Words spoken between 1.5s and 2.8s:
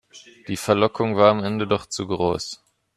doch zu groß.